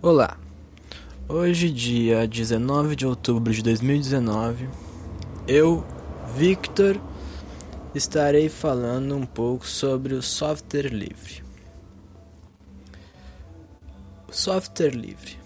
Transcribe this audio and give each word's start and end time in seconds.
Olá, 0.00 0.38
hoje, 1.28 1.68
dia 1.72 2.24
19 2.24 2.94
de 2.94 3.04
outubro 3.04 3.52
de 3.52 3.64
2019, 3.64 4.68
eu, 5.48 5.84
Victor, 6.36 7.00
estarei 7.92 8.48
falando 8.48 9.16
um 9.16 9.26
pouco 9.26 9.66
sobre 9.66 10.14
o 10.14 10.22
software 10.22 10.86
livre. 10.86 11.42
Software 14.30 14.94
livre. 14.94 15.36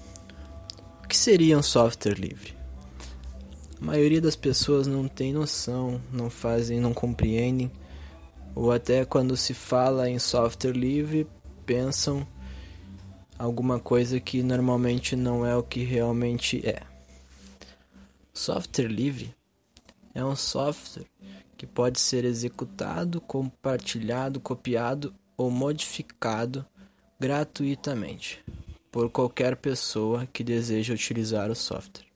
O 1.03 1.09
que 1.09 1.17
seria 1.17 1.57
um 1.57 1.63
software 1.63 2.21
livre? 2.21 2.55
A 3.81 3.85
maioria 3.87 4.21
das 4.21 4.37
pessoas 4.37 4.87
não 4.87 5.09
tem 5.09 5.33
noção, 5.33 5.99
não 6.13 6.29
fazem, 6.29 6.79
não 6.79 6.93
compreendem, 6.93 7.73
ou 8.55 8.71
até 8.71 9.07
quando 9.07 9.35
se 9.35 9.55
fala 9.55 10.11
em 10.11 10.19
software 10.19 10.73
livre, 10.73 11.27
pensam 11.65 12.27
alguma 13.43 13.81
coisa 13.81 14.21
que 14.21 14.41
normalmente 14.41 15.17
não 15.17 15.45
é 15.45 15.57
o 15.57 15.65
que 15.65 15.83
realmente 15.83 16.65
é. 16.65 16.81
Software 18.33 18.87
livre 18.87 19.35
é 20.15 20.25
um 20.25 20.37
software 20.37 21.07
que 21.57 21.67
pode 21.67 21.99
ser 21.99 22.25
executado, 22.25 23.21
compartilhado, 23.21 24.39
copiado 24.39 25.13
ou 25.37 25.51
modificado 25.51 26.65
gratuitamente 27.19 28.41
por 28.93 29.11
qualquer 29.11 29.57
pessoa 29.57 30.25
que 30.33 30.45
deseja 30.45 30.95
utilizar 30.95 31.51
o 31.51 31.57
software. 31.57 32.07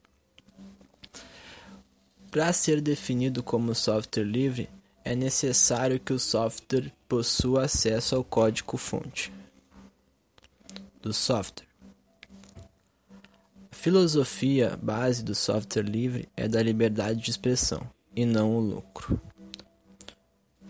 Para 2.30 2.52
ser 2.52 2.80
definido 2.80 3.42
como 3.42 3.74
software 3.74 4.22
livre, 4.22 4.68
é 5.04 5.16
necessário 5.16 5.98
que 5.98 6.12
o 6.12 6.20
software 6.20 6.92
possua 7.08 7.64
acesso 7.64 8.14
ao 8.14 8.22
código-fonte 8.22 9.32
do 11.06 11.12
software. 11.12 11.68
A 13.70 13.74
filosofia 13.74 14.76
base 14.82 15.22
do 15.22 15.36
software 15.36 15.84
livre 15.84 16.28
é 16.36 16.48
da 16.48 16.60
liberdade 16.60 17.20
de 17.20 17.30
expressão 17.30 17.88
e 18.14 18.26
não 18.26 18.56
o 18.56 18.60
lucro. 18.60 19.20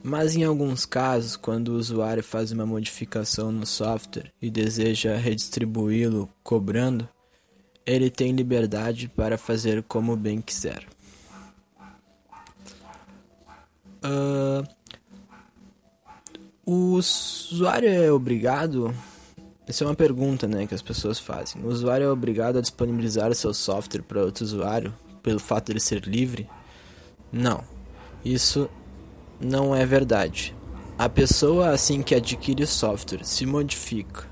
Mas 0.03 0.37
em 0.37 0.45
alguns 0.45 0.85
casos, 0.85 1.37
quando 1.37 1.69
o 1.69 1.77
usuário 1.77 2.23
faz 2.23 2.53
uma 2.53 2.67
modificação 2.67 3.51
no 3.51 3.65
software 3.65 4.31
e 4.41 4.51
deseja 4.51 5.17
redistribuí-lo 5.17 6.29
cobrando, 6.43 7.09
ele 7.87 8.11
tem 8.11 8.33
liberdade 8.33 9.09
para 9.09 9.39
fazer 9.39 9.83
como 9.85 10.17
bem 10.17 10.43
quiser. 10.43 10.87
Uh, 14.05 14.69
o 16.67 16.93
usuário 16.93 17.89
é 17.89 18.13
obrigado 18.13 18.95
essa 19.69 19.83
é 19.83 19.87
uma 19.87 19.95
pergunta 19.97 20.47
né, 20.47 20.65
que 20.65 20.75
as 20.75 20.83
pessoas 20.83 21.19
fazem. 21.19 21.61
O 21.63 21.67
usuário 21.69 22.07
é 22.07 22.11
obrigado 22.11 22.59
a 22.59 22.61
disponibilizar 22.61 23.35
seu 23.35 23.53
software 23.53 24.03
para 24.03 24.23
outro 24.23 24.45
usuário 24.45 24.95
pelo 25.23 25.41
fato 25.41 25.67
de 25.67 25.73
ele 25.73 25.81
ser 25.81 26.03
livre? 26.05 26.49
Não, 27.33 27.65
isso 28.25 28.71
não 29.41 29.75
é 29.75 29.85
verdade. 29.85 30.55
A 30.97 31.09
pessoa, 31.09 31.71
assim 31.71 32.01
que 32.01 32.15
adquire 32.15 32.63
o 32.63 32.67
software, 32.67 33.25
se 33.25 33.45
modifica, 33.45 34.25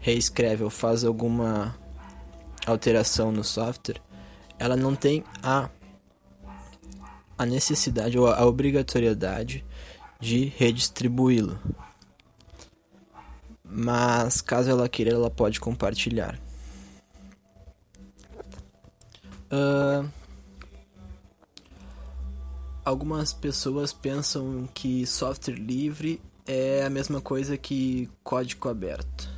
reescreve 0.00 0.64
ou 0.64 0.70
faz 0.70 1.04
alguma 1.04 1.76
alteração 2.66 3.30
no 3.30 3.44
software, 3.44 4.00
ela 4.58 4.76
não 4.76 4.94
tem 4.94 5.22
a, 5.42 5.68
a 7.36 7.44
necessidade 7.44 8.18
ou 8.18 8.26
a 8.28 8.46
obrigatoriedade 8.46 9.62
de 10.18 10.46
redistribuí-lo 10.56 11.60
mas 13.74 14.40
caso 14.40 14.70
ela 14.70 14.88
queira, 14.88 15.10
ela 15.10 15.28
pode 15.28 15.58
compartilhar. 15.58 16.38
Uh, 19.50 20.08
algumas 22.84 23.32
pessoas 23.32 23.92
pensam 23.92 24.68
que 24.72 25.04
software 25.04 25.54
livre 25.54 26.22
é 26.46 26.84
a 26.84 26.90
mesma 26.90 27.20
coisa 27.20 27.56
que 27.56 28.08
código 28.22 28.68
aberto. 28.68 29.28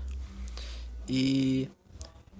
E 1.08 1.70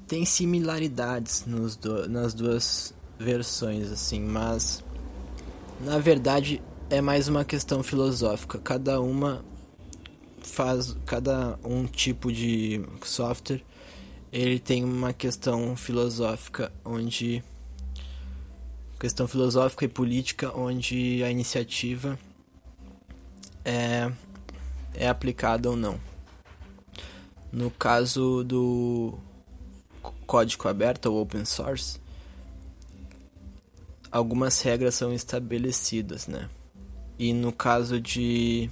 tem 0.06 0.26
similaridades 0.26 1.44
do, 1.80 2.08
nas 2.08 2.34
duas 2.34 2.92
versões, 3.18 3.90
assim, 3.90 4.20
mas 4.20 4.84
na 5.80 5.98
verdade 5.98 6.62
é 6.90 7.00
mais 7.00 7.26
uma 7.26 7.44
questão 7.44 7.82
filosófica. 7.82 8.58
Cada 8.58 9.00
uma 9.00 9.42
faz 10.46 10.96
cada 11.04 11.58
um 11.64 11.86
tipo 11.86 12.32
de 12.32 12.80
software 13.04 13.62
ele 14.32 14.58
tem 14.58 14.84
uma 14.84 15.12
questão 15.12 15.76
filosófica 15.76 16.72
onde 16.84 17.42
questão 18.98 19.28
filosófica 19.28 19.84
e 19.84 19.88
política 19.88 20.56
onde 20.56 21.22
a 21.22 21.30
iniciativa 21.30 22.18
é 23.64 24.10
é 24.94 25.08
aplicada 25.08 25.68
ou 25.68 25.76
não. 25.76 26.00
No 27.52 27.70
caso 27.70 28.42
do 28.44 29.18
código 30.26 30.68
aberto 30.68 31.06
ou 31.06 31.20
open 31.20 31.44
source, 31.44 32.00
algumas 34.10 34.60
regras 34.62 34.94
são 34.94 35.12
estabelecidas, 35.12 36.26
né? 36.26 36.48
E 37.18 37.32
no 37.32 37.52
caso 37.52 38.00
de 38.00 38.70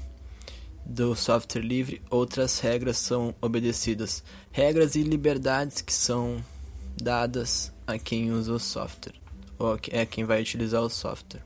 do 0.85 1.15
software 1.15 1.63
livre, 1.63 2.03
outras 2.11 2.61
regras 2.61 2.99
são 2.99 3.35
obedecidas. 3.41 4.23
Regras 4.51 4.95
e 4.95 5.03
liberdades 5.03 5.81
que 5.81 5.93
são 5.93 6.45
dadas 6.97 7.73
a 7.87 7.99
quem 7.99 8.31
usa 8.31 8.53
o 8.53 8.59
software, 8.59 9.15
ou 9.59 9.79
é 9.91 10.07
quem 10.07 10.25
vai 10.25 10.41
utilizar 10.41 10.83
o 10.83 10.91
software. 10.91 11.43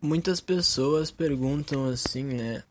Muitas 0.00 0.40
pessoas 0.40 1.10
perguntam 1.10 1.88
assim, 1.88 2.22
né? 2.22 2.62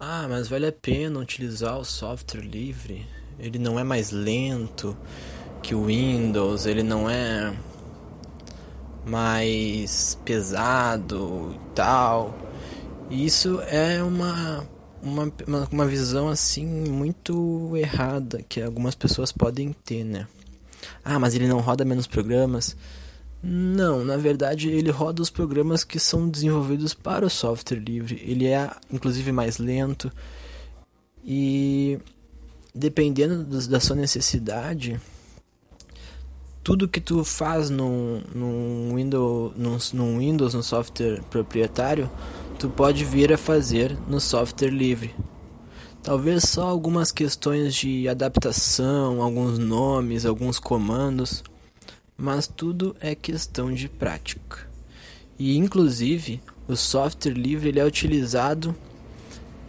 Ah, 0.00 0.26
mas 0.28 0.48
vale 0.48 0.66
a 0.66 0.72
pena 0.72 1.18
utilizar 1.18 1.78
o 1.78 1.84
software 1.84 2.40
livre? 2.40 3.06
Ele 3.38 3.58
não 3.58 3.78
é 3.78 3.84
mais 3.84 4.10
lento 4.10 4.96
que 5.62 5.74
o 5.74 5.86
Windows, 5.86 6.66
ele 6.66 6.82
não 6.82 7.08
é 7.08 7.54
mais 9.04 10.18
pesado 10.24 11.54
e 11.54 11.74
tal. 11.74 12.41
E 13.12 13.26
isso 13.26 13.60
é 13.68 14.02
uma, 14.02 14.66
uma, 15.02 15.30
uma 15.70 15.86
visão 15.86 16.30
assim 16.30 16.64
muito 16.64 17.76
errada 17.76 18.42
que 18.48 18.62
algumas 18.62 18.94
pessoas 18.94 19.30
podem 19.30 19.70
ter, 19.84 20.02
né? 20.02 20.26
Ah, 21.04 21.18
mas 21.18 21.34
ele 21.34 21.46
não 21.46 21.60
roda 21.60 21.84
menos 21.84 22.06
programas. 22.06 22.74
Não, 23.42 24.02
na 24.02 24.16
verdade 24.16 24.70
ele 24.70 24.90
roda 24.90 25.20
os 25.20 25.28
programas 25.28 25.84
que 25.84 26.00
são 26.00 26.26
desenvolvidos 26.26 26.94
para 26.94 27.26
o 27.26 27.28
software 27.28 27.80
livre. 27.80 28.18
Ele 28.26 28.46
é 28.46 28.70
inclusive 28.90 29.30
mais 29.30 29.58
lento 29.58 30.10
e 31.22 31.98
dependendo 32.74 33.44
da 33.68 33.78
sua 33.78 33.94
necessidade, 33.94 34.98
tudo 36.64 36.88
que 36.88 37.00
tu 37.00 37.22
faz 37.24 37.68
no, 37.68 38.20
no 38.34 38.94
Windows, 38.96 39.52
no, 39.54 39.76
no 39.92 40.18
Windows, 40.18 40.54
no 40.54 40.62
software 40.62 41.20
proprietário, 41.24 42.10
tu 42.62 42.70
pode 42.70 43.04
vir 43.04 43.32
a 43.32 43.36
fazer 43.36 43.98
no 44.06 44.20
software 44.20 44.70
livre. 44.70 45.12
Talvez 46.00 46.44
só 46.44 46.62
algumas 46.62 47.10
questões 47.10 47.74
de 47.74 48.08
adaptação, 48.08 49.20
alguns 49.20 49.58
nomes, 49.58 50.24
alguns 50.24 50.60
comandos, 50.60 51.42
mas 52.16 52.46
tudo 52.46 52.94
é 53.00 53.16
questão 53.16 53.74
de 53.74 53.88
prática. 53.88 54.70
E 55.36 55.56
inclusive, 55.56 56.40
o 56.68 56.76
software 56.76 57.32
livre 57.32 57.70
ele 57.70 57.80
é 57.80 57.84
utilizado 57.84 58.72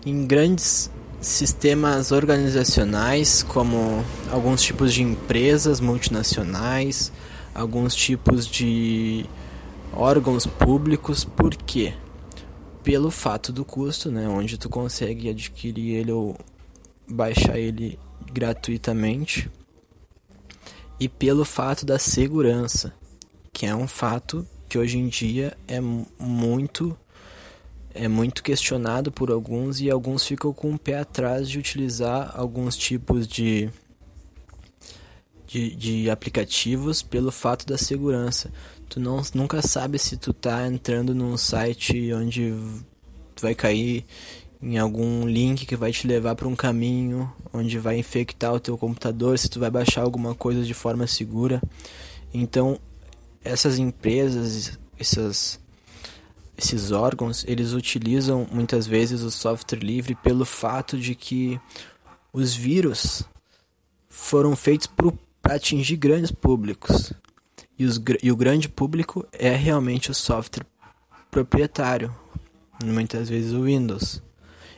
em 0.05 0.27
grandes 0.27 0.91
sistemas 1.19 2.11
organizacionais, 2.11 3.41
como 3.41 4.05
alguns 4.29 4.61
tipos 4.61 4.93
de 4.93 5.01
empresas 5.01 5.79
multinacionais, 5.79 7.11
alguns 7.55 7.95
tipos 7.95 8.45
de 8.45 9.25
órgãos 9.91 10.45
públicos, 10.45 11.25
por 11.25 11.55
quê? 11.55 11.95
Pelo 12.83 13.09
fato 13.09 13.51
do 13.51 13.63
custo, 13.63 14.11
né, 14.11 14.27
onde 14.27 14.57
tu 14.57 14.69
consegue 14.69 15.29
adquirir 15.29 15.95
ele 15.95 16.11
ou 16.11 16.37
baixar 17.07 17.57
ele 17.57 17.97
gratuitamente, 18.31 19.49
e 20.99 21.07
pelo 21.07 21.45
fato 21.45 21.85
da 21.85 21.97
segurança, 21.97 22.93
que 23.51 23.65
é 23.65 23.75
um 23.75 23.87
fato 23.87 24.45
que 24.67 24.77
hoje 24.77 24.97
em 24.97 25.07
dia 25.07 25.55
é 25.67 25.79
muito 25.79 26.97
é 27.93 28.07
muito 28.07 28.41
questionado 28.41 29.11
por 29.11 29.29
alguns 29.29 29.79
e 29.79 29.89
alguns 29.89 30.25
ficam 30.25 30.51
com 30.51 30.73
o 30.73 30.79
pé 30.79 30.97
atrás 30.97 31.47
de 31.47 31.59
utilizar 31.59 32.33
alguns 32.35 32.75
tipos 32.75 33.27
de, 33.27 33.69
de, 35.45 35.75
de 35.75 36.09
aplicativos 36.09 37.03
pelo 37.03 37.31
fato 37.31 37.67
da 37.67 37.77
segurança. 37.77 38.51
Tu 38.93 38.99
não, 38.99 39.23
nunca 39.33 39.59
sabe 39.59 39.97
se 39.97 40.15
tu 40.15 40.31
tá 40.31 40.67
entrando 40.67 41.15
num 41.15 41.35
site 41.35 42.13
onde 42.13 42.53
tu 43.33 43.41
vai 43.41 43.55
cair 43.55 44.05
em 44.61 44.77
algum 44.77 45.27
link 45.27 45.65
que 45.65 45.75
vai 45.75 45.91
te 45.91 46.05
levar 46.05 46.35
para 46.35 46.47
um 46.47 46.55
caminho 46.55 47.33
onde 47.51 47.79
vai 47.79 47.97
infectar 47.97 48.53
o 48.53 48.59
teu 48.59 48.77
computador, 48.77 49.39
se 49.39 49.49
tu 49.49 49.59
vai 49.59 49.71
baixar 49.71 50.03
alguma 50.03 50.35
coisa 50.35 50.63
de 50.63 50.75
forma 50.75 51.07
segura. 51.07 51.59
Então, 52.31 52.79
essas 53.43 53.79
empresas, 53.79 54.77
essas 54.99 55.59
esses 56.55 56.91
órgãos, 56.91 57.43
eles 57.47 57.73
utilizam 57.73 58.47
muitas 58.51 58.85
vezes 58.85 59.23
o 59.23 59.31
software 59.31 59.79
livre 59.79 60.13
pelo 60.13 60.45
fato 60.45 60.99
de 60.99 61.15
que 61.15 61.59
os 62.31 62.53
vírus 62.53 63.23
foram 64.07 64.55
feitos 64.55 64.87
para 65.41 65.55
atingir 65.55 65.95
grandes 65.95 66.31
públicos. 66.31 67.11
E, 67.83 67.85
os, 67.85 68.01
e 68.21 68.31
o 68.31 68.35
grande 68.37 68.69
público 68.69 69.27
é 69.33 69.53
realmente 69.53 70.09
o 70.09 70.13
software 70.13 70.65
proprietário, 71.29 72.15
muitas 72.81 73.27
vezes 73.27 73.51
o 73.51 73.63
Windows. 73.63 74.23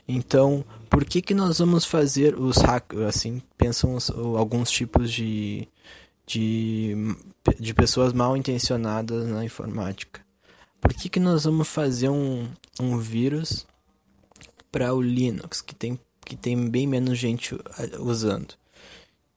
Então, 0.07 0.66
por 0.90 1.06
que 1.06 1.22
que 1.22 1.36
nós 1.36 1.60
vamos 1.60 1.86
fazer 1.86 2.36
os 2.36 2.57
hackers, 2.57 3.04
assim, 3.04 3.44
pensam 3.56 3.94
os, 3.94 4.10
alguns 4.10 4.72
tipos 4.72 5.12
de, 5.12 5.68
de, 6.25 6.96
de 7.60 7.75
pessoas 7.75 8.12
mal 8.12 8.36
intencionadas 8.36 9.28
na 9.28 9.46
informática? 9.46 10.22
Por 10.81 10.92
que 10.92 11.08
que 11.08 11.19
nós 11.19 11.44
vamos 11.44 11.68
fazer 11.68 12.10
um, 12.10 12.48
um 12.80 12.98
vírus 12.98 13.68
para 14.72 14.96
o 14.96 15.01
Linux, 15.01 15.62
que 15.62 15.75
tem, 15.75 16.00
que 16.25 16.36
tem 16.36 16.69
bem 16.72 16.88
menos 16.88 17.19
gente 17.19 17.56
usando? 18.00 18.56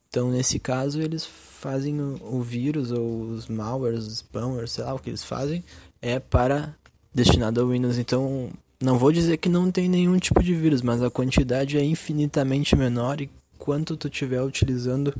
Então, 0.08 0.30
nesse 0.30 0.58
caso, 0.58 1.00
eles 1.00 1.24
fazem 1.24 2.00
o, 2.00 2.40
vírus 2.40 2.90
ou 2.90 3.22
os 3.22 3.46
malwares, 3.46 4.06
os 4.06 4.14
spammers, 4.18 4.72
sei 4.72 4.84
lá 4.84 4.94
o 4.94 4.98
que 4.98 5.10
eles 5.10 5.24
fazem, 5.24 5.62
é 6.00 6.18
para 6.18 6.74
destinado 7.14 7.60
ao 7.60 7.68
Windows. 7.68 7.98
Então, 7.98 8.50
não 8.80 8.98
vou 8.98 9.12
dizer 9.12 9.36
que 9.36 9.48
não 9.48 9.70
tem 9.70 9.88
nenhum 9.88 10.18
tipo 10.18 10.42
de 10.42 10.54
vírus, 10.54 10.80
mas 10.80 11.02
a 11.02 11.10
quantidade 11.10 11.76
é 11.76 11.84
infinitamente 11.84 12.74
menor 12.74 13.20
e 13.20 13.30
quanto 13.58 13.96
tu 13.96 14.08
estiver 14.08 14.42
utilizando 14.42 15.14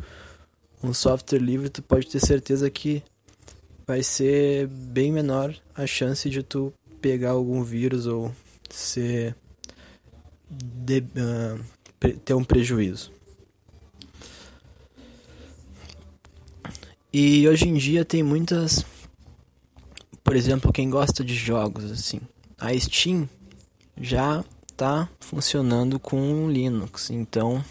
um 0.83 0.95
software 0.95 1.41
livre, 1.41 1.69
tu 1.69 1.83
pode 1.83 2.07
ter 2.07 2.21
certeza 2.21 2.71
que 2.71 3.03
vai 3.87 4.03
ser 4.03 4.69
bem 4.69 5.13
menor 5.13 5.55
a 5.75 5.87
chance 5.87 6.31
de 6.31 6.43
tu 6.43 6.73
pegar 7.01 7.31
algum 7.31 7.63
vírus 7.63 8.07
ou 8.07 8.33
ser 8.71 9.35
de, 10.51 11.01
uh, 11.01 12.19
ter 12.25 12.35
um 12.35 12.45
prejuízo. 12.45 13.18
E 17.13 17.49
hoje 17.49 17.67
em 17.67 17.75
dia 17.75 18.05
tem 18.05 18.23
muitas, 18.23 18.85
por 20.23 20.37
exemplo, 20.37 20.73
quem 20.73 20.91
gosta 20.91 21.25
de 21.25 21.35
jogos 21.35 21.91
assim, 21.91 22.21
a 22.59 22.79
Steam 22.79 23.27
já 23.99 24.45
está 24.71 25.09
funcionando 25.19 25.99
com 25.99 26.51
Linux. 26.51 27.09
Então 27.09 27.65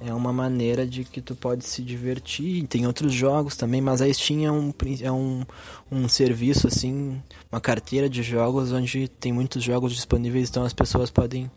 é 0.00 0.12
uma 0.12 0.32
maneira 0.32 0.84
de 0.84 1.04
que 1.04 1.20
tu 1.20 1.36
pode 1.36 1.64
se 1.64 1.80
divertir. 1.80 2.66
Tem 2.66 2.88
outros 2.88 3.12
jogos 3.12 3.56
também, 3.56 3.80
mas 3.80 4.02
a 4.02 4.12
Steam 4.12 4.44
é 4.44 4.50
um, 4.50 4.74
é 5.00 5.12
um, 5.12 5.44
um 5.90 6.08
serviço 6.08 6.66
assim, 6.66 7.22
uma 7.52 7.60
carteira 7.60 8.08
de 8.08 8.24
jogos 8.24 8.72
onde 8.72 9.06
tem 9.06 9.32
muitos 9.32 9.62
jogos 9.62 9.94
disponíveis, 9.94 10.50
então 10.50 10.64
as 10.64 10.72
pessoas 10.72 11.08
podem 11.08 11.48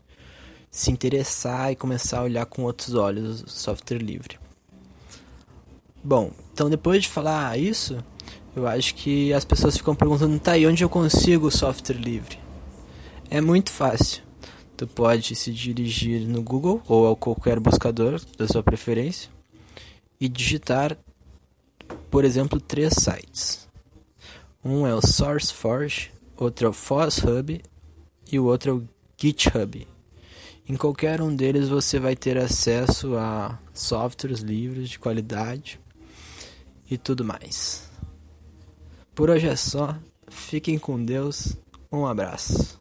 se 0.70 0.92
interessar 0.92 1.72
e 1.72 1.76
começar 1.76 2.20
a 2.20 2.24
olhar 2.24 2.46
com 2.46 2.62
outros 2.62 2.94
olhos 2.94 3.42
o 3.42 3.48
software 3.48 3.98
livre. 3.98 4.38
Bom, 6.08 6.30
então 6.54 6.70
depois 6.70 7.02
de 7.02 7.10
falar 7.10 7.58
isso, 7.58 8.02
eu 8.56 8.66
acho 8.66 8.94
que 8.94 9.30
as 9.34 9.44
pessoas 9.44 9.76
ficam 9.76 9.94
perguntando, 9.94 10.40
tá, 10.40 10.56
e 10.56 10.66
onde 10.66 10.82
eu 10.82 10.88
consigo 10.88 11.50
software 11.50 11.98
livre? 11.98 12.38
É 13.28 13.42
muito 13.42 13.70
fácil. 13.70 14.22
Tu 14.74 14.86
pode 14.86 15.34
se 15.34 15.52
dirigir 15.52 16.22
no 16.22 16.40
Google 16.40 16.80
ou 16.88 17.12
a 17.12 17.14
qualquer 17.14 17.60
buscador 17.60 18.18
da 18.38 18.48
sua 18.48 18.62
preferência 18.62 19.28
e 20.18 20.30
digitar, 20.30 20.96
por 22.10 22.24
exemplo, 22.24 22.58
três 22.58 22.94
sites. 22.94 23.68
Um 24.64 24.86
é 24.86 24.94
o 24.94 25.06
SourceForge, 25.06 26.10
outro 26.38 26.68
é 26.68 26.70
o 26.70 26.72
FossHub 26.72 27.60
e 28.32 28.38
o 28.38 28.46
outro 28.46 28.70
é 28.70 28.74
o 28.76 28.88
GitHub. 29.14 29.86
Em 30.66 30.74
qualquer 30.74 31.20
um 31.20 31.36
deles 31.36 31.68
você 31.68 32.00
vai 32.00 32.16
ter 32.16 32.38
acesso 32.38 33.14
a 33.14 33.58
softwares 33.74 34.40
livres 34.40 34.88
de 34.88 34.98
qualidade 34.98 35.78
e 36.90 36.96
tudo 36.96 37.24
mais. 37.24 37.88
Por 39.14 39.30
hoje 39.30 39.48
é 39.48 39.56
só. 39.56 39.96
Fiquem 40.28 40.78
com 40.78 41.02
Deus. 41.02 41.56
Um 41.90 42.06
abraço. 42.06 42.80